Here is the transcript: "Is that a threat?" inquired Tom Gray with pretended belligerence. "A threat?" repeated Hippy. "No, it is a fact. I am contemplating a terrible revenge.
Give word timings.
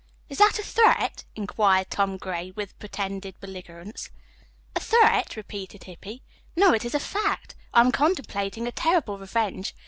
"Is 0.29 0.39
that 0.39 0.57
a 0.57 0.63
threat?" 0.63 1.25
inquired 1.35 1.91
Tom 1.91 2.17
Gray 2.17 2.49
with 2.49 2.79
pretended 2.79 3.39
belligerence. 3.39 4.09
"A 4.75 4.79
threat?" 4.79 5.35
repeated 5.35 5.83
Hippy. 5.83 6.23
"No, 6.55 6.73
it 6.73 6.83
is 6.85 6.95
a 6.95 6.99
fact. 6.99 7.53
I 7.71 7.81
am 7.81 7.91
contemplating 7.91 8.65
a 8.65 8.71
terrible 8.71 9.19
revenge. 9.19 9.75